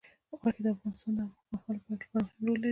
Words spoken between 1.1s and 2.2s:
د اوږدمهاله پایښت لپاره